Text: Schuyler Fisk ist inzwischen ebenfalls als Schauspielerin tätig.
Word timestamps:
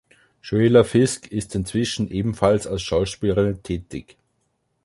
Schuyler 0.41 0.83
Fisk 0.83 1.27
ist 1.31 1.53
inzwischen 1.53 2.09
ebenfalls 2.09 2.65
als 2.65 2.81
Schauspielerin 2.81 3.61
tätig. 3.61 4.17